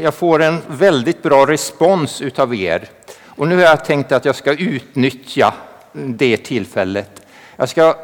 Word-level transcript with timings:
Jag 0.00 0.14
får 0.14 0.42
en 0.42 0.62
väldigt 0.66 1.22
bra 1.22 1.46
respons 1.46 2.20
utav 2.20 2.54
er. 2.54 2.88
Och 3.26 3.48
nu 3.48 3.56
har 3.56 3.62
jag 3.62 3.84
tänkt 3.84 4.12
att 4.12 4.24
jag 4.24 4.36
ska 4.36 4.52
utnyttja 4.52 5.54
det 5.92 6.36
tillfället. 6.36 7.26
Jag 7.56 7.68
ska 7.68 7.96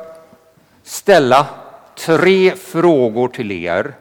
ställa 0.82 1.46
tre 1.94 2.50
frågor 2.56 3.28
till 3.28 3.52
er 3.52 3.94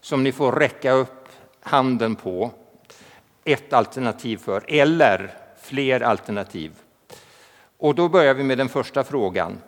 som 0.00 0.22
ni 0.22 0.32
får 0.32 0.52
räcka 0.52 0.92
upp 0.92 1.28
handen 1.60 2.16
på. 2.16 2.50
Ett 3.44 3.72
alternativ 3.72 4.36
för, 4.36 4.64
eller 4.68 5.34
fler 5.60 6.00
alternativ. 6.00 6.72
Och 7.78 7.94
då 7.94 8.08
börjar 8.08 8.34
vi 8.34 8.42
med 8.42 8.58
den 8.58 8.68
första 8.68 9.04
frågan. 9.04 9.58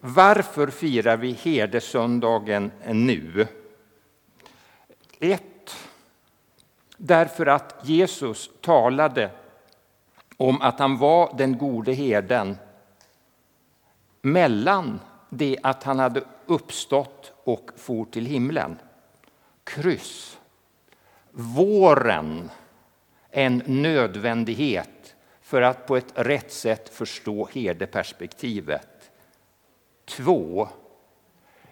Varför 0.00 0.66
firar 0.66 1.16
vi 1.16 1.32
herdesöndagen 1.42 2.70
nu? 2.86 3.46
Ett, 5.20 5.42
därför 6.96 7.46
att 7.46 7.74
Jesus 7.82 8.50
talade 8.60 9.30
om 10.36 10.62
att 10.62 10.78
han 10.78 10.98
var 10.98 11.34
den 11.38 11.58
gode 11.58 11.92
herden 11.92 12.56
mellan 14.22 15.00
det 15.28 15.58
att 15.62 15.82
han 15.82 15.98
hade 15.98 16.22
uppstått 16.46 17.32
och 17.44 17.70
for 17.76 18.04
till 18.04 18.26
himlen. 18.26 18.76
Kryss. 19.64 20.38
Våren, 21.30 22.50
en 23.30 23.62
nödvändighet 23.66 25.14
för 25.40 25.62
att 25.62 25.86
på 25.86 25.96
ett 25.96 26.12
rätt 26.14 26.52
sätt 26.52 26.88
förstå 26.88 27.48
herdeperspektivet. 27.52 29.10
Två. 30.04 30.68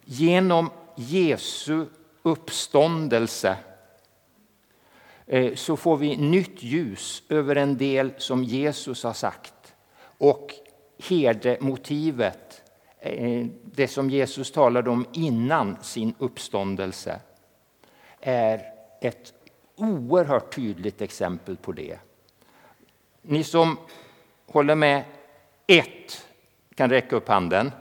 Genom 0.05 0.71
Jesu 0.97 1.87
uppståndelse 2.23 3.57
Eh, 5.33 5.55
så 5.55 5.77
får 5.77 5.97
vi 5.97 6.17
nytt 6.17 6.63
ljus 6.63 7.23
över 7.29 7.57
en 7.57 7.77
del 7.77 8.13
som 8.19 8.45
Jesus 8.45 9.05
har 9.05 9.13
sagt. 9.13 9.74
Och 10.02 10.55
herdemotivet, 10.99 12.63
eh, 12.99 13.47
det 13.65 13.89
som 13.89 14.11
Jesus 14.11 14.52
talade 14.52 14.91
om 14.91 15.07
innan 15.13 15.77
sin 15.83 16.15
uppståndelse, 16.19 17.21
är 18.21 18.63
ett 19.01 19.33
oerhört 19.77 20.55
tydligt 20.55 21.02
exempel 21.02 21.57
på 21.57 21.73
det. 21.73 21.99
Ni 23.23 23.45
som 23.45 23.79
håller 24.46 24.74
med 24.74 25.05
ett 25.67 26.27
kan 26.74 26.91
räcka 26.91 27.17
upp 27.17 27.29
handen. 27.29 27.73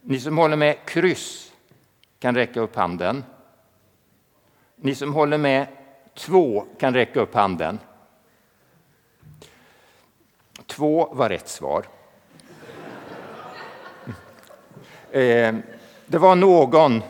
Ni 0.00 0.20
som 0.20 0.38
håller 0.38 0.56
med 0.56 0.76
kryss 0.84 1.52
kan 2.18 2.34
räcka 2.34 2.60
upp 2.60 2.76
handen. 2.76 3.24
Ni 4.84 4.94
som 4.94 5.14
håller 5.14 5.38
med 5.38 5.66
två 6.14 6.66
kan 6.78 6.94
räcka 6.94 7.20
upp 7.20 7.34
handen. 7.34 7.78
Två 10.66 11.08
var 11.12 11.28
rätt 11.28 11.48
svar. 11.48 11.86
Eh, 15.10 15.54
det 16.06 16.18
var 16.18 16.34
någon 16.34 17.02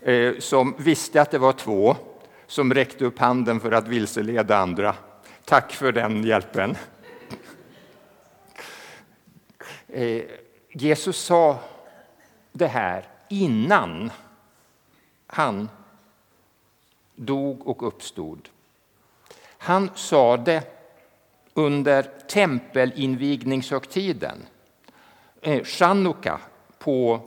eh, 0.00 0.38
som 0.38 0.74
visste 0.78 1.22
att 1.22 1.30
det 1.30 1.38
var 1.38 1.52
två 1.52 1.96
som 2.46 2.74
räckte 2.74 3.04
upp 3.04 3.18
handen 3.18 3.60
för 3.60 3.72
att 3.72 3.88
vilseleda 3.88 4.56
andra. 4.56 4.94
Tack 5.44 5.72
för 5.72 5.92
den 5.92 6.24
hjälpen. 6.24 6.76
Eh, 9.88 10.22
Jesus 10.72 11.16
sa 11.16 11.58
det 12.52 12.66
här 12.66 13.04
innan 13.28 14.10
han 15.26 15.68
dog 17.18 17.66
och 17.66 17.86
uppstod. 17.86 18.48
Han 19.58 19.90
sa 19.94 20.36
det 20.36 20.62
under 21.54 22.02
tempelinvigningshögtiden, 22.28 24.46
eh, 25.40 25.64
Chanukka 25.64 26.40
på 26.78 27.20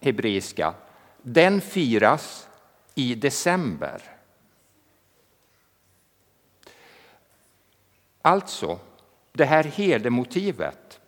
hebreiska. 0.00 0.74
Den 1.22 1.60
firas 1.60 2.48
i 2.94 3.14
december. 3.14 4.02
Alltså, 8.22 8.78
det 9.32 9.44
här 9.44 9.64
herdemotivet 9.64 11.00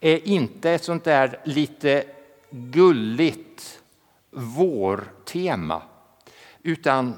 är 0.00 0.28
inte 0.28 0.70
ett 0.70 0.84
sånt 0.84 1.04
där 1.04 1.40
lite 1.44 2.04
gulligt 2.50 3.82
vårtema, 4.30 5.82
utan 6.62 7.16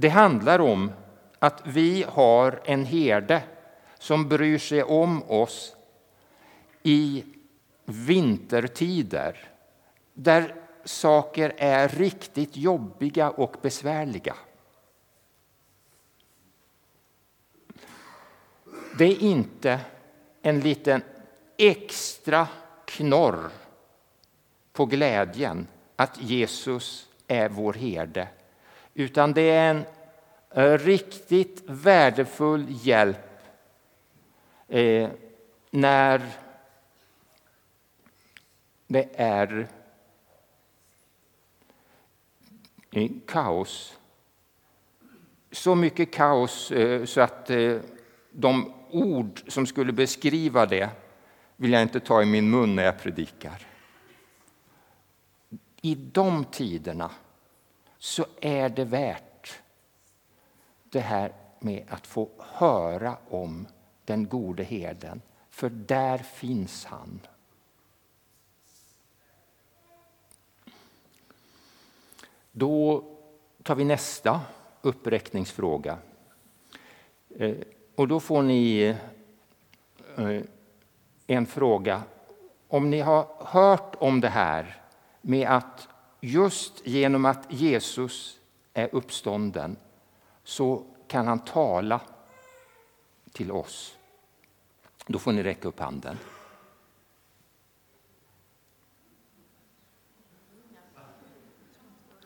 det 0.00 0.08
handlar 0.08 0.58
om 0.58 0.92
att 1.38 1.62
vi 1.66 2.04
har 2.08 2.60
en 2.64 2.84
herde 2.84 3.42
som 3.98 4.28
bryr 4.28 4.58
sig 4.58 4.82
om 4.82 5.22
oss 5.22 5.76
i 6.82 7.24
vintertider 7.84 9.48
där 10.14 10.54
saker 10.84 11.54
är 11.56 11.88
riktigt 11.88 12.56
jobbiga 12.56 13.30
och 13.30 13.56
besvärliga. 13.62 14.36
Det 18.98 19.04
är 19.04 19.22
inte 19.22 19.80
en 20.42 20.60
liten 20.60 21.02
extra 21.56 22.48
knorr 22.84 23.50
på 24.72 24.86
glädjen 24.86 25.66
att 25.96 26.22
Jesus 26.22 27.08
är 27.26 27.48
vår 27.48 27.72
herde 27.72 28.28
utan 28.94 29.32
det 29.32 29.50
är 29.50 29.70
en 29.70 29.84
eh, 30.50 30.78
riktigt 30.78 31.62
värdefull 31.66 32.66
hjälp 32.68 33.18
eh, 34.68 35.10
när 35.70 36.22
det 38.86 39.08
är 39.14 39.68
kaos. 43.26 43.98
Så 45.50 45.74
mycket 45.74 46.12
kaos 46.12 46.70
eh, 46.70 47.04
så 47.04 47.20
att 47.20 47.50
eh, 47.50 47.78
de 48.30 48.72
ord 48.90 49.40
som 49.48 49.66
skulle 49.66 49.92
beskriva 49.92 50.66
det 50.66 50.90
vill 51.56 51.72
jag 51.72 51.82
inte 51.82 52.00
ta 52.00 52.22
i 52.22 52.26
min 52.26 52.50
mun 52.50 52.76
när 52.76 52.84
jag 52.84 52.98
predikar. 52.98 53.66
I 55.82 55.94
de 55.94 56.44
tiderna 56.44 57.10
så 58.00 58.26
är 58.40 58.68
det 58.68 58.84
värt 58.84 59.60
det 60.84 61.00
här 61.00 61.32
med 61.58 61.84
att 61.88 62.06
få 62.06 62.28
höra 62.38 63.16
om 63.28 63.66
den 64.04 64.28
gode 64.28 64.62
herden, 64.62 65.22
för 65.50 65.70
där 65.70 66.18
finns 66.18 66.84
han. 66.84 67.20
Då 72.52 73.04
tar 73.62 73.74
vi 73.74 73.84
nästa 73.84 74.40
uppräkningsfråga. 74.82 75.98
Eh, 77.36 77.56
och 77.94 78.08
då 78.08 78.20
får 78.20 78.42
ni 78.42 78.96
eh, 80.16 80.42
en 81.26 81.46
fråga. 81.46 82.02
Om 82.68 82.90
ni 82.90 83.00
har 83.00 83.26
hört 83.38 83.94
om 83.98 84.20
det 84.20 84.28
här 84.28 84.82
med 85.20 85.48
att 85.48 85.88
just 86.20 86.86
genom 86.86 87.24
att 87.24 87.46
Jesus 87.48 88.38
är 88.74 88.88
uppstånden 88.92 89.76
så 90.44 90.84
kan 91.08 91.26
han 91.26 91.38
tala 91.38 92.00
till 93.32 93.52
oss. 93.52 93.96
Då 95.06 95.18
får 95.18 95.32
ni 95.32 95.42
räcka 95.42 95.68
upp 95.68 95.80
handen. 95.80 96.18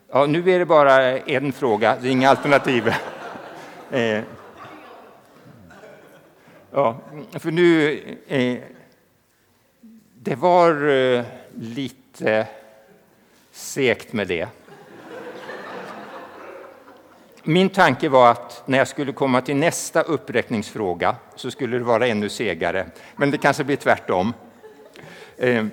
Ja, 0.09 0.27
nu 0.27 0.51
är 0.51 0.59
det 0.59 0.67
bara 0.67 1.19
en 1.19 1.53
fråga, 1.53 1.99
det 2.01 2.09
är 2.09 2.13
inga 2.13 2.31
alternativ. 2.31 2.95
Eh. 3.91 4.25
Ja, 6.71 7.01
för 7.33 7.51
nu... 7.51 7.99
Eh, 8.27 8.59
det 10.15 10.35
var 10.35 10.89
eh, 10.89 11.25
lite 11.55 12.47
segt 13.55 14.13
med 14.13 14.29
det. 14.29 14.49
Min 17.43 17.69
tanke 17.69 18.09
var 18.09 18.31
att 18.31 18.63
när 18.67 18.79
jag 18.79 18.89
skulle 18.89 19.13
komma 19.13 19.41
till 19.41 19.57
nästa 19.57 20.03
uppräkningsfråga 20.03 21.17
så 21.37 21.51
skulle 21.51 21.79
det 21.79 21.85
vara 21.85 22.07
ännu 22.07 22.29
segare, 22.29 22.87
men 23.17 23.31
det 23.31 23.39
kanske 23.39 23.65
blir 23.65 23.77
tvärtom. 23.77 24.35
Eh, 25.37 25.67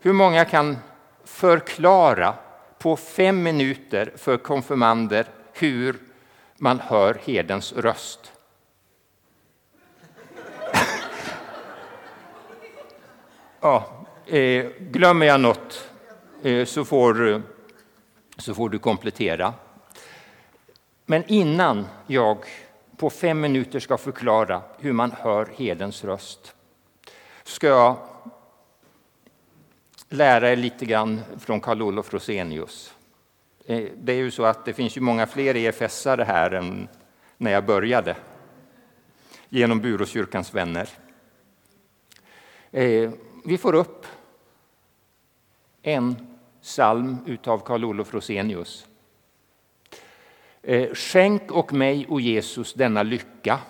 hur 0.00 0.12
många 0.12 0.44
kan 0.44 0.78
förklara 1.24 2.34
på 2.78 2.96
fem 2.96 3.42
minuter 3.42 4.12
för 4.16 4.36
konfirmander 4.36 5.26
hur 5.52 5.96
man 6.56 6.80
hör 6.80 7.20
herdens 7.24 7.72
röst? 7.72 8.32
ja, 13.60 14.06
eh, 14.26 14.66
glömmer 14.78 15.26
jag 15.26 15.40
något 15.40 15.91
Eh, 16.44 16.64
så 16.64 16.84
får, 16.84 17.28
eh, 17.28 17.40
så 18.36 18.54
får 18.54 18.68
du 18.68 18.78
komplettera. 18.78 19.54
Men 21.06 21.24
innan 21.26 21.86
jag 22.06 22.38
på 22.96 23.10
fem 23.10 23.40
minuter 23.40 23.80
ska 23.80 23.98
förklara 23.98 24.62
hur 24.78 24.92
man 24.92 25.10
hör 25.10 25.48
herdens 25.56 26.04
röst 26.04 26.54
ska 27.44 27.66
jag 27.66 27.96
lära 30.08 30.52
er 30.52 30.56
lite 30.56 30.86
grann 30.86 31.20
från 31.38 31.60
Karl-Olof 31.60 32.12
Rosenius. 32.14 32.94
Eh, 33.66 33.84
det 33.96 34.12
är 34.12 34.16
ju 34.16 34.30
så 34.30 34.44
att 34.44 34.64
det 34.64 34.72
finns 34.72 34.96
ju 34.96 35.00
många 35.00 35.26
fler 35.26 35.54
EFS-are 35.54 36.24
här 36.24 36.50
än 36.50 36.88
när 37.36 37.50
jag 37.50 37.64
började 37.64 38.16
genom 39.48 39.80
Buråskyrkans 39.80 40.54
vänner. 40.54 40.88
Vi 43.44 43.58
får 43.58 43.74
upp 43.74 44.06
en 45.82 46.31
psalm 46.62 47.16
utav 47.26 47.58
Karl-Olof 47.58 48.14
Rosenius. 48.14 48.86
Eh, 50.62 50.94
Skänk 50.94 51.50
och 51.50 51.72
mig, 51.72 52.06
o 52.08 52.20
Jesus, 52.20 52.72
denna 52.72 53.02
lycka 53.02 53.60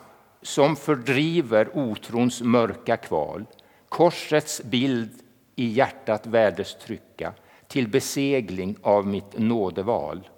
som 0.42 0.76
fördriver 0.76 1.76
otrons 1.76 2.42
mörka 2.42 2.96
kval, 2.96 3.44
korsets 3.88 4.62
bild 4.62 5.10
i 5.56 5.66
hjärtat 5.66 6.26
värdestrycka 6.26 7.32
till 7.66 7.88
besegling 7.88 8.76
av 8.82 9.06
mitt 9.06 9.38
nådeval. 9.38 10.28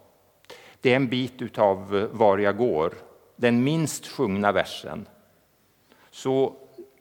Det 0.81 0.93
är 0.93 0.97
en 0.97 1.09
bit 1.09 1.59
av 1.59 1.97
eh, 1.97 2.05
Var 2.05 2.39
jag 2.39 2.57
går, 2.57 2.95
den 3.37 3.65
minst 3.65 4.07
sjungna 4.07 4.53
versen. 4.53 5.07
Så 6.11 6.55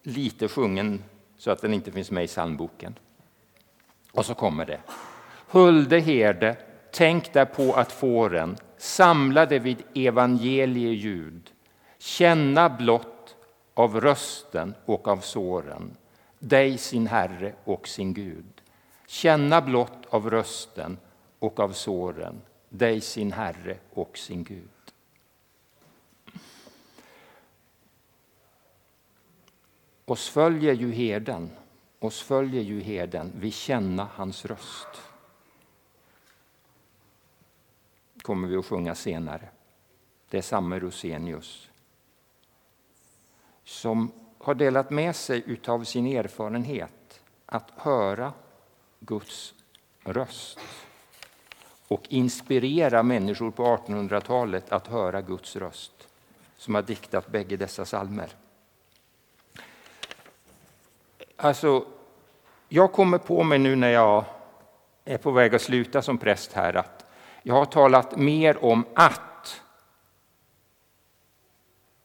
lite 0.03 0.47
sjungen 0.47 1.03
så 1.38 1.51
att 1.51 1.61
den 1.61 1.73
inte 1.73 1.91
finns 1.91 2.11
med 2.11 2.23
i 2.23 2.27
psalmboken. 2.27 3.00
Och 4.11 4.25
så 4.25 4.35
kommer 4.35 4.65
det. 4.65 4.79
Hulde 5.53 6.00
herde, 6.00 6.57
tänk 6.91 7.33
där 7.33 7.45
på 7.45 7.73
att 7.73 7.91
fåren 7.91 8.57
samlade 8.77 9.59
vid 9.59 9.83
evangelieljud 9.95 11.51
känna 11.97 12.69
blott 12.69 13.35
av 13.73 14.01
rösten 14.01 14.73
och 14.85 15.07
av 15.07 15.17
såren 15.17 15.97
dig 16.39 16.77
sin 16.77 17.07
Herre 17.07 17.53
och 17.63 17.88
sin 17.88 18.13
Gud. 18.13 18.61
Känna 19.07 19.61
blott 19.61 20.05
av 20.09 20.29
rösten 20.29 20.97
och 21.39 21.59
av 21.59 21.71
såren 21.71 22.41
dig 22.69 23.01
sin 23.01 23.31
Herre 23.31 23.77
och 23.94 24.17
sin 24.17 24.44
Gud. 24.44 24.69
Oss 30.05 30.29
följer 30.29 30.73
ju 30.73 30.91
herden, 30.91 31.50
oss 32.00 32.21
följer 32.21 32.61
ju 32.61 32.81
herden, 32.81 33.31
vi 33.39 33.51
känna 33.51 34.07
hans 34.15 34.45
röst. 34.45 35.12
Kommer 38.24 38.48
vi 38.48 38.58
att 38.58 38.66
sjunga 38.66 38.96
senare. 38.96 39.50
Det 40.30 40.38
är 40.38 40.42
samme 40.42 40.80
Rosenius 40.80 41.70
som 43.64 44.12
har 44.38 44.56
delat 44.56 44.90
med 44.90 45.16
sig 45.16 45.60
av 45.68 45.84
sin 45.84 46.08
erfarenhet 46.08 47.22
att 47.46 47.72
höra 47.75 48.34
Guds 49.00 49.54
röst 50.04 50.60
och 51.88 52.06
inspirera 52.10 53.04
människor 53.04 53.52
på 53.52 53.64
1800-talet 53.64 54.72
att 54.72 54.88
höra 54.88 55.22
Guds 55.22 55.56
röst 55.56 56.08
som 56.58 56.75
har 56.75 56.81
diktat 56.81 57.28
bägge 57.28 57.58
dessa 57.58 57.86
salmer. 57.86 58.30
Alltså, 61.36 61.86
jag 62.70 62.92
kommer 62.92 63.18
på 63.18 63.44
mig 63.44 63.60
nu 63.60 63.75
när 63.75 63.90
jag 63.90 64.25
är 65.06 65.18
på 65.18 65.31
väg 65.31 65.56
att 65.56 65.62
sluta 65.62 66.02
som 66.02 66.18
präst 66.18 66.54
här 66.54 66.74
att 66.74 67.02
jag 67.44 67.56
har 67.56 67.66
talat 67.66 68.18
mer 68.18 68.63
om 68.63 68.86
att 68.95 69.62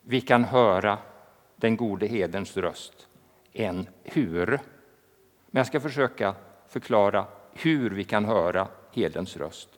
vi 0.01 0.21
kan 0.21 0.45
höra 0.45 0.99
den 1.57 1.77
gode 1.77 2.07
hedens 2.07 2.57
röst 2.57 3.09
än 3.53 3.89
hur. 4.03 4.47
Men 5.47 5.61
jag 5.61 5.67
ska 5.67 5.81
försöka 5.81 6.35
förklara 6.69 7.27
hur 7.53 7.91
vi 7.91 8.05
kan 8.05 8.25
höra 8.25 8.69
hedens 8.93 9.37
röst. 9.37 9.69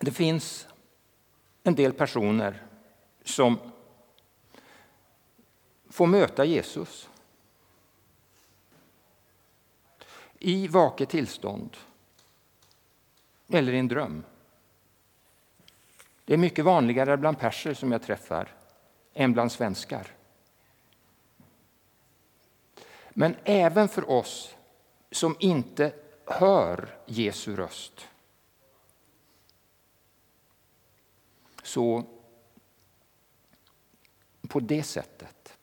Det 0.00 0.10
finns 0.10 0.68
en 1.62 1.74
del 1.74 1.92
personer 1.92 2.62
som 3.24 3.58
får 5.90 6.06
möta 6.06 6.44
Jesus 6.44 7.10
i 10.38 10.68
vaket 10.68 11.08
tillstånd 11.08 11.76
eller 13.48 13.72
i 13.72 13.78
en 13.78 13.88
dröm. 13.88 14.24
Det 16.24 16.34
är 16.34 16.38
mycket 16.38 16.64
vanligare 16.64 17.16
bland 17.16 17.38
perser 17.38 17.74
som 17.74 17.92
jag 17.92 18.02
träffar 18.02 18.54
än 19.14 19.32
bland 19.32 19.52
svenskar. 19.52 20.06
Men 23.10 23.36
även 23.44 23.88
för 23.88 24.10
oss 24.10 24.54
som 25.10 25.36
inte 25.38 25.92
hör 26.26 26.98
Jesu 27.06 27.56
röst 27.56 28.08
så 31.62 32.04
på 34.48 34.60
det 34.60 34.82
sättet 34.82 35.58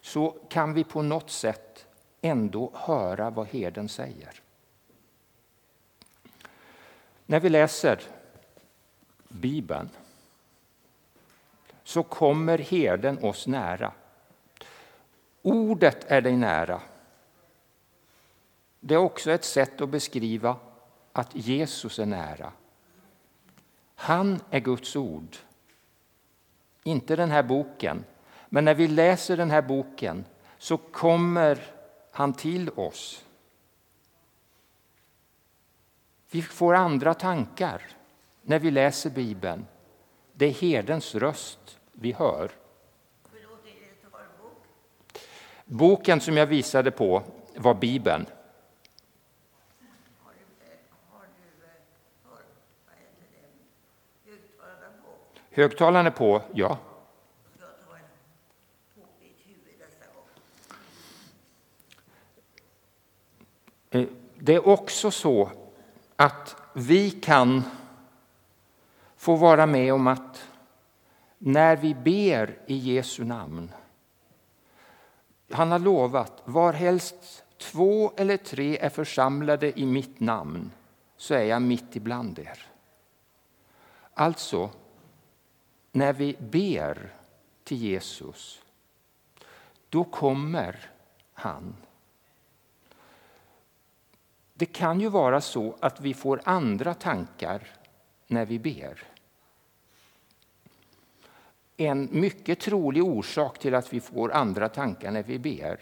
så 0.00 0.30
kan 0.30 0.74
vi 0.74 0.84
på 0.84 1.02
något 1.02 1.30
sätt 1.30 1.86
ändå 2.20 2.72
höra 2.74 3.30
vad 3.30 3.46
herden 3.46 3.88
säger. 3.88 4.42
När 7.30 7.40
vi 7.40 7.48
läser 7.48 8.00
Bibeln 9.28 9.88
så 11.84 12.02
kommer 12.02 12.58
herden 12.58 13.24
oss 13.24 13.46
nära. 13.46 13.92
Ordet 15.42 16.04
är 16.10 16.20
dig 16.20 16.36
nära. 16.36 16.80
Det 18.80 18.94
är 18.94 18.98
också 18.98 19.30
ett 19.30 19.44
sätt 19.44 19.80
att 19.80 19.88
beskriva 19.88 20.56
att 21.12 21.34
Jesus 21.34 21.98
är 21.98 22.06
nära. 22.06 22.52
Han 23.94 24.40
är 24.50 24.60
Guds 24.60 24.96
ord. 24.96 25.36
Inte 26.82 27.16
den 27.16 27.30
här 27.30 27.42
boken, 27.42 28.04
men 28.48 28.64
när 28.64 28.74
vi 28.74 28.88
läser 28.88 29.36
den 29.36 29.50
här 29.50 29.62
boken 29.62 30.24
så 30.58 30.76
kommer 30.76 31.58
han 32.10 32.32
till 32.32 32.70
oss. 32.70 33.24
Vi 36.30 36.42
får 36.42 36.74
andra 36.74 37.14
tankar 37.14 37.82
när 38.42 38.58
vi 38.58 38.70
läser 38.70 39.10
Bibeln. 39.10 39.66
Det 40.32 40.46
är 40.46 40.50
herdens 40.50 41.14
röst 41.14 41.78
vi 41.92 42.12
hör. 42.12 42.50
Boken 45.64 46.20
som 46.20 46.36
jag 46.36 46.46
visade 46.46 46.90
på 46.90 47.22
var 47.56 47.74
Bibeln. 47.74 48.26
Högtalaren 55.50 56.06
är 56.06 56.10
på, 56.10 56.42
ja. 56.54 56.78
Eh, 63.90 64.06
det 64.34 64.54
är 64.54 64.68
också 64.68 65.10
så 65.10 65.50
att 66.20 66.56
vi 66.72 67.10
kan 67.10 67.62
få 69.16 69.36
vara 69.36 69.66
med 69.66 69.94
om 69.94 70.06
att 70.06 70.48
när 71.38 71.76
vi 71.76 71.94
ber 71.94 72.58
i 72.66 72.74
Jesu 72.74 73.24
namn 73.24 73.72
han 75.52 75.70
har 75.70 75.78
lovat, 75.78 76.42
varhelst 76.44 77.44
två 77.58 78.12
eller 78.16 78.36
tre 78.36 78.78
är 78.78 78.88
församlade 78.88 79.80
i 79.80 79.86
mitt 79.86 80.20
namn 80.20 80.70
så 81.16 81.34
är 81.34 81.44
jag 81.44 81.62
mitt 81.62 81.96
ibland 81.96 82.38
er. 82.38 82.66
Alltså, 84.14 84.70
när 85.92 86.12
vi 86.12 86.36
ber 86.38 87.14
till 87.64 87.76
Jesus, 87.76 88.62
då 89.88 90.04
kommer 90.04 90.90
han. 91.32 91.76
Det 94.60 94.66
kan 94.66 95.00
ju 95.00 95.08
vara 95.08 95.40
så 95.40 95.76
att 95.80 96.00
vi 96.00 96.14
får 96.14 96.40
andra 96.44 96.94
tankar 96.94 97.68
när 98.26 98.46
vi 98.46 98.58
ber. 98.58 99.02
En 101.76 102.08
mycket 102.12 102.60
trolig 102.60 103.04
orsak 103.04 103.58
till 103.58 103.74
att 103.74 103.92
vi 103.92 104.00
får 104.00 104.32
andra 104.32 104.68
tankar 104.68 105.10
när 105.10 105.22
vi 105.22 105.38
ber 105.38 105.80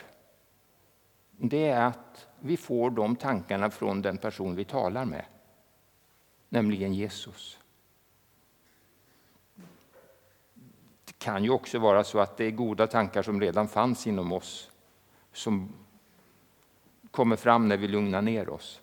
det 1.31 1.69
är 1.69 1.87
att 1.87 2.27
vi 2.41 2.57
får 2.57 2.91
de 2.91 3.17
tankarna 3.17 3.71
från 3.71 4.03
den 4.03 4.19
person 4.19 4.57
vi 4.57 4.65
talar 4.65 5.05
med, 5.05 5.25
nämligen 6.49 6.95
Jesus. 6.95 7.59
Det 11.05 11.19
kan 11.19 11.45
ju 11.45 11.51
också 11.51 11.79
vara 11.79 12.05
så 12.05 12.19
att 12.19 12.37
det 12.37 12.45
är 12.45 12.51
goda 12.51 12.87
tankar 12.87 13.23
som 13.23 13.41
redan 13.41 13.69
fanns 13.69 14.07
inom 14.07 14.33
oss 14.33 14.71
som 15.33 15.73
kommer 17.11 17.37
fram 17.37 17.69
när 17.69 17.77
vi 17.77 17.89
lugnar 17.89 18.23
ner 18.23 18.49
oss. 18.49 18.81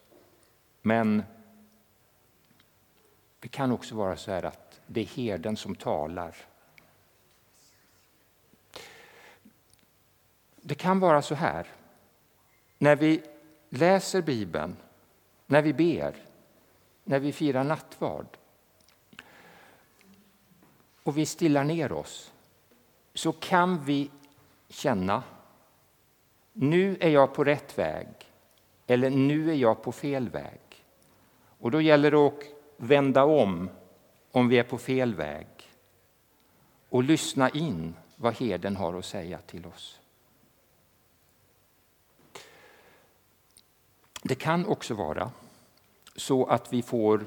Men 0.82 1.24
Det 3.46 3.50
kan 3.50 3.72
också 3.72 3.96
vara 3.96 4.18
så 4.18 4.32
här 4.32 4.44
att 4.44 4.82
det 4.88 5.02
är 5.02 5.06
herden 5.06 5.58
som 5.58 5.76
talar. 5.76 6.36
Det 10.56 10.76
kan 10.76 11.00
vara 11.00 11.22
så 11.22 11.36
här, 11.36 11.68
när 12.78 12.96
vi 12.96 13.24
läser 13.70 14.22
Bibeln, 14.22 14.76
när 15.46 15.62
vi 15.62 15.74
ber, 15.74 16.16
när 17.04 17.20
vi 17.20 17.34
firar 17.34 17.64
nattvard 17.64 18.38
och 21.04 21.18
vi 21.18 21.26
stillar 21.26 21.64
ner 21.64 21.92
oss, 21.92 22.34
så 23.14 23.32
kan 23.32 23.86
vi 23.86 24.12
känna 24.70 25.24
nu 26.58 26.98
är 27.00 27.10
jag 27.10 27.34
på 27.34 27.44
rätt 27.44 27.78
väg 27.78 28.08
eller 28.88 29.10
nu 29.10 29.52
är 29.52 29.56
jag 29.56 29.82
på 29.82 29.92
fel 29.92 30.30
väg. 30.30 30.60
Och 31.60 31.72
då 31.72 31.82
gäller 31.82 32.12
det 32.12 32.18
att 32.18 32.44
vända 32.78 33.24
om 33.24 33.70
om 34.32 34.48
vi 34.48 34.60
är 34.60 34.64
på 34.64 34.78
fel 34.78 35.16
väg 35.16 35.48
och 36.90 37.04
lyssna 37.04 37.50
in 37.50 37.96
vad 38.16 38.34
herden 38.34 38.76
har 38.76 38.94
att 38.94 39.06
säga 39.06 39.38
till 39.38 39.66
oss. 39.66 40.00
Det 44.24 44.36
kan 44.36 44.66
också 44.66 44.94
vara 44.94 45.32
så 46.16 46.46
att 46.46 46.74
vi 46.74 46.82
får 46.82 47.26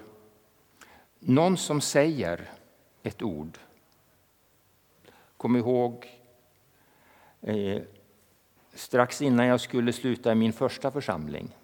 någon 1.19 1.57
som 1.57 1.81
säger 1.81 2.51
ett 3.03 3.23
ord. 3.23 3.59
Kom 5.37 5.57
ihåg 5.57 6.21
eh, 7.41 7.83
strax 8.79 9.23
innan 9.23 9.47
jag 9.47 9.61
skulle 9.61 9.93
sluta 9.93 10.33
i 10.33 10.35
min 10.35 10.53
första 10.53 10.91
församling 10.91 11.57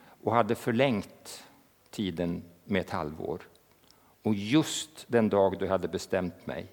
och 0.00 0.34
hade 0.34 0.54
förlängt 0.54 1.44
tiden 1.90 2.42
med 2.64 2.80
ett 2.80 2.90
halvår. 2.90 3.48
Och 4.22 4.34
just 4.34 5.04
den 5.08 5.28
dag 5.28 5.58
då 5.58 5.64
jag 5.64 5.70
hade 5.70 5.88
bestämt 5.88 6.46
mig 6.46 6.66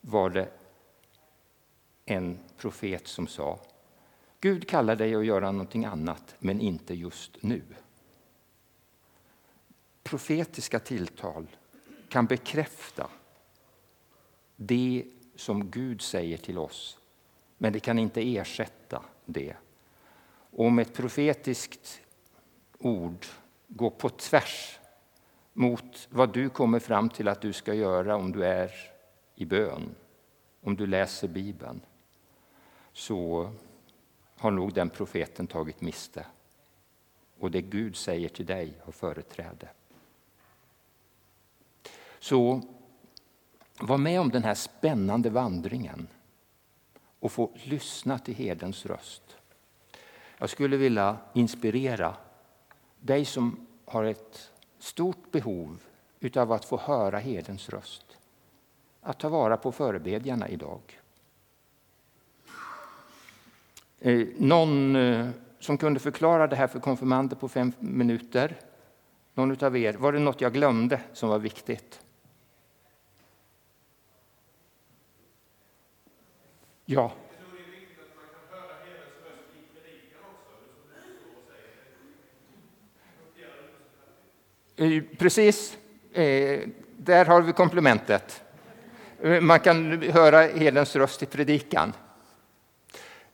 var 0.00 0.30
det 0.30 0.48
en 2.04 2.38
profet 2.56 3.06
som 3.06 3.26
sa 3.26 3.60
Gud 4.40 4.68
kallar 4.68 4.96
dig 4.96 5.14
att 5.14 5.26
göra 5.26 5.52
någonting 5.52 5.84
annat, 5.84 6.34
men 6.38 6.60
inte 6.60 6.94
just 6.94 7.42
nu. 7.42 7.62
Profetiska 10.02 10.80
tilltal 10.80 11.46
kan 12.08 12.26
bekräfta 12.26 13.10
det 14.56 15.04
som 15.36 15.70
Gud 15.70 16.02
säger 16.02 16.38
till 16.38 16.58
oss, 16.58 16.98
men 17.58 17.72
det 17.72 17.80
kan 17.80 17.98
inte 17.98 18.36
ersätta 18.36 19.02
det. 19.24 19.56
Om 20.50 20.78
ett 20.78 20.94
profetiskt 20.94 22.00
ord 22.78 23.26
går 23.68 23.90
på 23.90 24.08
tvärs 24.08 24.78
mot 25.52 26.08
vad 26.10 26.32
du 26.32 26.48
kommer 26.48 26.78
fram 26.78 27.08
till 27.08 27.28
att 27.28 27.40
du 27.40 27.52
ska 27.52 27.74
göra 27.74 28.16
om 28.16 28.32
du 28.32 28.44
är 28.44 28.70
i 29.34 29.44
bön, 29.44 29.94
om 30.60 30.76
du 30.76 30.86
läser 30.86 31.28
Bibeln, 31.28 31.80
så 32.92 33.50
har 34.36 34.50
nog 34.50 34.74
den 34.74 34.90
profeten 34.90 35.46
tagit 35.46 35.80
miste. 35.80 36.26
Och 37.38 37.50
det 37.50 37.62
Gud 37.62 37.96
säger 37.96 38.28
till 38.28 38.46
dig 38.46 38.74
har 38.84 38.92
företräde. 38.92 39.68
Så 42.18 42.62
var 43.80 43.98
med 43.98 44.20
om 44.20 44.30
den 44.30 44.44
här 44.44 44.54
spännande 44.54 45.30
vandringen 45.30 46.08
och 47.20 47.32
få 47.32 47.50
lyssna 47.54 48.18
till 48.18 48.34
herdens 48.34 48.86
röst. 48.86 49.36
Jag 50.38 50.50
skulle 50.50 50.76
vilja 50.76 51.16
inspirera 51.32 52.16
dig 53.00 53.24
som 53.24 53.66
har 53.84 54.04
ett 54.04 54.50
stort 54.78 55.30
behov 55.30 55.78
av 56.36 56.52
att 56.52 56.64
få 56.64 56.76
höra 56.76 57.18
herdens 57.18 57.68
röst. 57.68 58.04
Att 59.00 59.18
ta 59.18 59.28
vara 59.28 59.56
på 59.56 59.72
förebedjarna 59.72 60.48
idag. 60.48 61.00
Eh, 64.00 64.26
någon 64.36 64.96
eh, 64.96 65.28
som 65.58 65.78
kunde 65.78 66.00
förklara 66.00 66.46
det 66.46 66.56
här 66.56 66.66
för 66.66 66.80
konfirmander 66.80 67.36
på 67.36 67.48
fem 67.48 67.72
minuter? 67.78 68.56
Någon 69.34 69.64
av 69.64 69.76
er? 69.76 69.94
Var 69.94 70.12
det 70.12 70.18
något 70.18 70.40
jag 70.40 70.52
glömde 70.52 71.00
som 71.12 71.28
var 71.28 71.38
viktigt? 71.38 72.00
Ja. 76.90 77.12
Eh, 84.76 85.02
precis. 85.18 85.78
Eh, 86.12 86.68
där 86.96 87.24
har 87.24 87.42
vi 87.42 87.52
komplementet. 87.52 88.42
Eh, 89.22 89.40
man 89.40 89.60
kan 89.60 90.02
höra 90.02 90.40
helens 90.40 90.96
röst 90.96 91.22
i 91.22 91.26
predikan. 91.26 91.92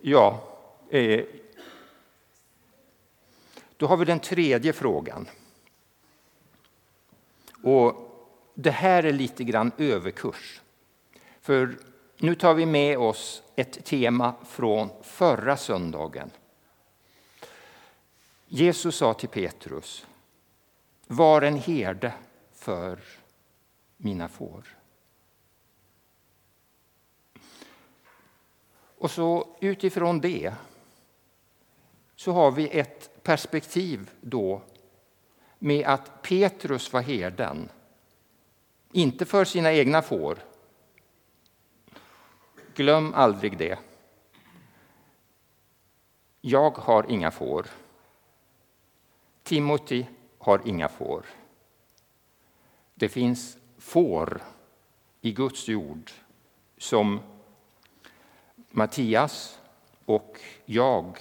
Ja, 0.00 0.58
då 3.76 3.86
har 3.86 3.96
vi 3.96 4.04
den 4.04 4.20
tredje 4.20 4.72
frågan. 4.72 5.28
Och 7.62 7.94
det 8.54 8.70
här 8.70 9.02
är 9.02 9.12
lite 9.12 9.44
grann 9.44 9.72
överkurs. 9.78 10.60
För 11.40 11.76
nu 12.18 12.34
tar 12.34 12.54
vi 12.54 12.66
med 12.66 12.98
oss 12.98 13.42
ett 13.56 13.84
tema 13.84 14.34
från 14.46 14.90
förra 15.02 15.56
söndagen. 15.56 16.30
Jesus 18.46 18.96
sa 18.96 19.14
till 19.14 19.28
Petrus, 19.28 20.06
var 21.06 21.42
en 21.42 21.58
herde 21.58 22.12
för 22.52 22.98
mina 23.96 24.28
får. 24.28 24.64
Och 28.98 29.10
så 29.10 29.56
utifrån 29.60 30.20
det 30.20 30.54
så 32.16 32.32
har 32.32 32.50
vi 32.50 32.68
ett 32.68 33.22
perspektiv 33.22 34.10
då 34.20 34.62
med 35.58 35.86
att 35.86 36.22
Petrus 36.22 36.92
var 36.92 37.00
herden. 37.00 37.68
Inte 38.92 39.24
för 39.24 39.44
sina 39.44 39.72
egna 39.72 40.02
får. 40.02 40.38
Glöm 42.74 43.14
aldrig 43.14 43.58
det. 43.58 43.78
Jag 46.40 46.70
har 46.70 47.06
inga 47.08 47.30
får. 47.30 47.66
Timothy 49.42 50.06
har 50.38 50.60
inga 50.64 50.88
får. 50.88 51.26
Det 52.94 53.08
finns 53.08 53.58
får 53.78 54.42
i 55.20 55.32
Guds 55.32 55.68
jord 55.68 56.10
som 56.78 57.20
Mattias 58.70 59.60
och 60.04 60.40
jag 60.64 61.18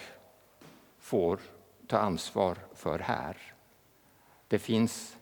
får 0.99 1.39
ta 1.87 1.97
ansvar 1.97 2.57
för 2.73 2.99
här. 2.99 3.37
Det 4.47 4.59
finns 4.59 5.17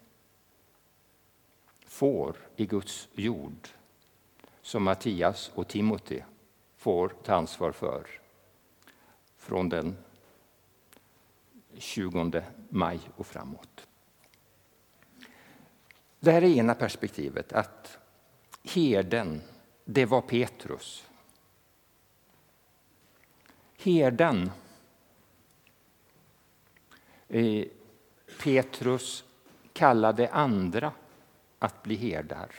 får 1.86 2.36
i 2.56 2.66
Guds 2.66 3.08
jord 3.14 3.68
som 4.72 4.84
Mattias 4.84 5.52
och 5.56 5.68
Timothy 5.68 6.22
får 6.76 7.10
ta 7.10 7.36
ansvar 7.36 7.72
för 7.72 8.08
från 9.38 9.70
den 9.70 9.98
20 11.78 12.44
maj 12.70 13.00
och 13.16 13.28
framåt. 13.28 13.88
Det 16.20 16.32
här 16.32 16.42
är 16.42 16.58
ena 16.58 16.76
perspektivet, 16.76 17.54
att 17.54 17.98
herden, 18.64 19.42
det 19.86 20.06
var 20.06 20.22
Petrus. 20.22 21.08
Herden 23.78 24.52
eh, 27.28 27.66
Petrus 28.44 29.24
kallade 29.74 30.30
andra 30.30 30.94
att 31.60 31.84
bli 31.84 31.96
herdar. 31.96 32.56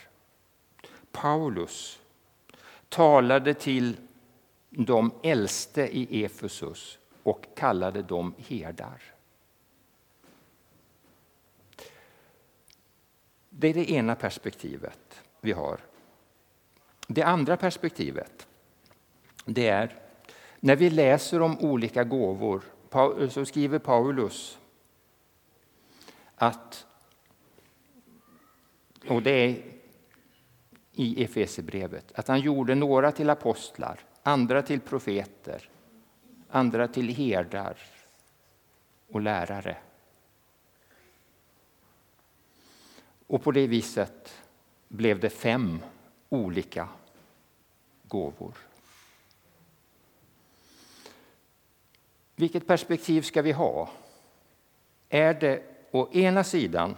Paulus 1.11 1.99
talade 2.93 3.53
till 3.53 3.97
de 4.69 5.11
äldste 5.23 5.97
i 5.97 6.23
Efesus 6.23 6.99
och 7.23 7.45
kallade 7.55 8.01
dem 8.01 8.33
herdar. 8.37 9.01
Det 13.49 13.67
är 13.67 13.73
det 13.73 13.91
ena 13.91 14.15
perspektivet 14.15 15.23
vi 15.41 15.51
har. 15.51 15.79
Det 17.07 17.23
andra 17.23 17.57
perspektivet 17.57 18.47
det 19.45 19.67
är 19.67 19.99
när 20.59 20.75
vi 20.75 20.89
läser 20.89 21.41
om 21.41 21.59
olika 21.59 22.03
gåvor 22.03 22.61
så 23.29 23.45
skriver 23.45 23.79
Paulus 23.79 24.57
att, 26.35 26.85
och 29.07 29.23
det 29.23 29.31
är 29.31 29.73
i 30.93 31.23
Efesierbrevet, 31.23 32.11
att 32.15 32.27
han 32.27 32.39
gjorde 32.39 32.75
några 32.75 33.11
till 33.11 33.29
apostlar, 33.29 33.99
andra 34.23 34.61
till 34.61 34.79
profeter, 34.79 35.69
andra 36.49 36.87
till 36.87 37.09
herdar 37.09 37.77
och 39.11 39.21
lärare. 39.21 39.77
Och 43.27 43.43
på 43.43 43.51
det 43.51 43.67
viset 43.67 44.43
blev 44.87 45.19
det 45.19 45.29
fem 45.29 45.79
olika 46.29 46.89
gåvor. 48.07 48.57
Vilket 52.35 52.67
perspektiv 52.67 53.21
ska 53.21 53.41
vi 53.41 53.51
ha? 53.51 53.89
Är 55.09 55.33
det 55.33 55.63
å 55.91 56.09
ena 56.11 56.43
sidan 56.43 56.95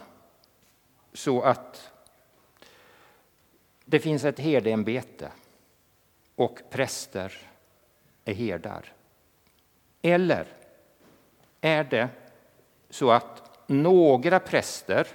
så 1.14 1.42
att 1.42 1.92
det 3.86 4.00
finns 4.00 4.24
ett 4.26 4.40
herdeämbete 4.40 5.32
och 6.36 6.62
präster 6.70 7.34
är 8.26 8.34
herdar? 8.34 8.94
Eller 10.02 10.48
är 11.62 11.84
det 11.84 12.10
så 12.90 13.12
att 13.12 13.52
några 13.68 14.40
präster 14.40 15.08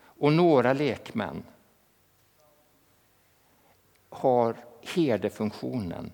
och 0.00 0.32
några 0.32 0.72
lekmän 0.72 1.42
har 4.08 4.56
herdefunktionen 4.82 6.12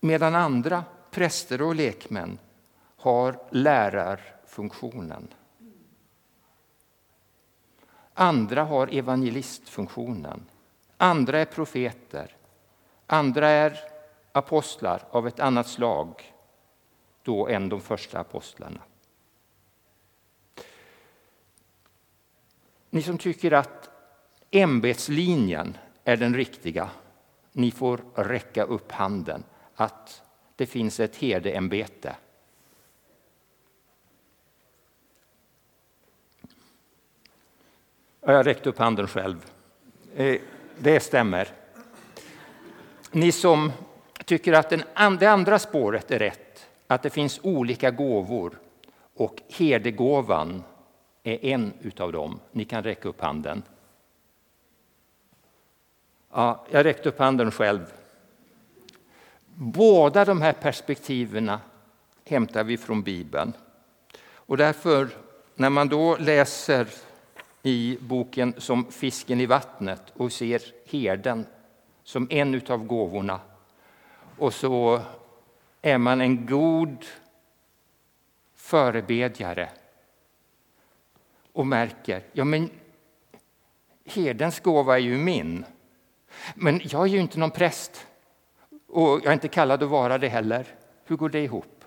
medan 0.00 0.34
andra 0.34 0.84
präster 1.10 1.62
och 1.62 1.74
lekmän 1.74 2.38
har 2.96 3.38
lärarfunktionen. 3.50 5.28
Andra 8.14 8.64
har 8.64 8.94
evangelistfunktionen. 8.94 10.42
Andra 11.02 11.38
är 11.38 11.44
profeter. 11.44 12.36
Andra 13.06 13.48
är 13.48 13.78
apostlar 14.32 15.04
av 15.10 15.26
ett 15.26 15.40
annat 15.40 15.68
slag 15.68 16.34
då 17.22 17.48
än 17.48 17.68
de 17.68 17.80
första 17.80 18.18
apostlarna. 18.18 18.80
Ni 22.90 23.02
som 23.02 23.18
tycker 23.18 23.52
att 23.52 23.90
ämbetslinjen 24.50 25.76
är 26.04 26.16
den 26.16 26.34
riktiga, 26.36 26.90
ni 27.52 27.70
får 27.70 28.00
räcka 28.14 28.64
upp 28.64 28.92
handen 28.92 29.44
att 29.74 30.22
det 30.56 30.66
finns 30.66 31.00
ett 31.00 31.16
herdeämbete. 31.16 32.16
Jag 38.20 38.34
har 38.34 38.44
räckt 38.44 38.66
upp 38.66 38.78
handen 38.78 39.08
själv. 39.08 39.50
Eh, 40.14 40.40
det 40.78 41.00
stämmer. 41.00 41.48
Ni 43.10 43.32
som 43.32 43.72
tycker 44.24 44.52
att 44.52 44.70
det 44.70 44.84
andra 44.94 45.58
spåret 45.58 46.10
är 46.10 46.18
rätt, 46.18 46.66
att 46.86 47.02
det 47.02 47.10
finns 47.10 47.40
olika 47.42 47.90
gåvor 47.90 48.58
och 49.14 49.42
herdegåvan 49.48 50.62
är 51.22 51.44
en 51.44 51.72
utav 51.80 52.12
dem. 52.12 52.40
Ni 52.52 52.64
kan 52.64 52.82
räcka 52.82 53.08
upp 53.08 53.20
handen. 53.20 53.62
Ja, 56.32 56.66
jag 56.70 56.84
räckte 56.84 57.08
upp 57.08 57.18
handen 57.18 57.50
själv. 57.50 57.92
Båda 59.54 60.24
de 60.24 60.42
här 60.42 60.52
perspektiven 60.52 61.52
hämtar 62.24 62.64
vi 62.64 62.76
från 62.76 63.02
Bibeln. 63.02 63.52
Och 64.22 64.56
därför, 64.56 65.08
när 65.54 65.70
man 65.70 65.88
då 65.88 66.16
läser 66.16 66.86
i 67.62 67.98
boken 68.00 68.54
som 68.58 68.84
Fisken 68.92 69.40
i 69.40 69.46
vattnet 69.46 70.02
och 70.14 70.32
ser 70.32 70.62
herden 70.86 71.46
som 72.02 72.26
en 72.30 72.62
av 72.68 72.86
gåvorna 72.86 73.40
och 74.38 74.54
så 74.54 75.00
är 75.82 75.98
man 75.98 76.20
en 76.20 76.46
god 76.46 77.04
förebedjare 78.54 79.68
och 81.52 81.66
märker 81.66 82.22
ja 82.32 82.44
men 82.44 82.70
herdens 84.04 84.60
gåva 84.60 84.94
är 84.94 85.02
ju 85.02 85.16
min. 85.16 85.64
Men 86.54 86.80
jag 86.84 87.02
är 87.02 87.06
ju 87.06 87.20
inte 87.20 87.38
någon 87.38 87.50
präst 87.50 88.06
och 88.86 89.08
jag 89.08 89.26
är 89.26 89.32
inte 89.32 89.48
kallad 89.48 89.82
att 89.82 89.88
vara 89.88 90.18
det 90.18 90.28
heller. 90.28 90.66
Hur 91.04 91.16
går 91.16 91.28
det 91.28 91.40
ihop? 91.40 91.84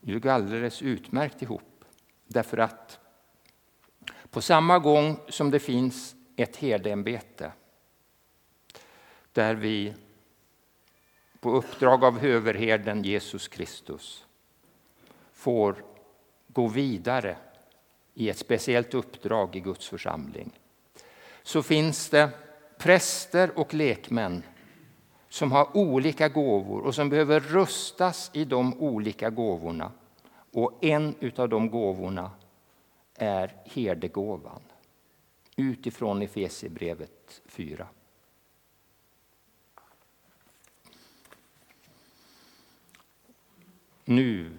Det 0.00 0.18
går 0.18 0.30
alldeles 0.30 0.82
utmärkt 0.82 1.42
ihop. 1.42 1.84
Därför 2.26 2.58
att 2.58 2.98
på 4.34 4.40
samma 4.40 4.78
gång 4.78 5.16
som 5.28 5.50
det 5.50 5.58
finns 5.58 6.14
ett 6.36 6.56
herdeämbete 6.56 7.52
där 9.32 9.54
vi 9.54 9.94
på 11.40 11.50
uppdrag 11.50 12.04
av 12.04 12.24
överherden 12.24 13.02
Jesus 13.02 13.48
Kristus 13.48 14.24
får 15.32 15.84
gå 16.46 16.66
vidare 16.68 17.36
i 18.14 18.28
ett 18.28 18.38
speciellt 18.38 18.94
uppdrag 18.94 19.56
i 19.56 19.60
Guds 19.60 19.88
församling 19.88 20.50
så 21.42 21.62
finns 21.62 22.08
det 22.08 22.30
präster 22.78 23.58
och 23.58 23.74
lekmän 23.74 24.42
som 25.28 25.52
har 25.52 25.76
olika 25.76 26.28
gåvor 26.28 26.80
och 26.80 26.94
som 26.94 27.08
behöver 27.08 27.40
rustas 27.40 28.30
i 28.32 28.44
de 28.44 28.80
olika 28.80 29.30
gåvorna. 29.30 29.92
Och 30.52 30.84
en 30.84 31.14
av 31.36 31.48
de 31.48 31.70
gåvorna 31.70 32.30
är 33.14 33.56
herdegåvan 33.64 34.62
utifrån 35.56 36.22
Efesierbrevet 36.22 37.42
4. 37.46 37.86
Nu 44.04 44.58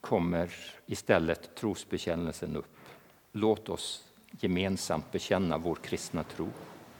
kommer 0.00 0.54
istället 0.86 1.54
trosbekännelsen 1.54 2.56
upp. 2.56 2.76
Låt 3.32 3.68
oss 3.68 4.08
gemensamt 4.40 5.12
bekänna 5.12 5.58
vår 5.58 5.74
kristna 5.74 6.24
tro. 6.24 6.48